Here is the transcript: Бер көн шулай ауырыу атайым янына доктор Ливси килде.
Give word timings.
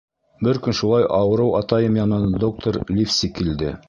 Бер 0.45 0.59
көн 0.67 0.77
шулай 0.77 1.03
ауырыу 1.17 1.53
атайым 1.59 1.99
янына 2.01 2.39
доктор 2.45 2.81
Ливси 2.97 3.31
килде. 3.41 3.75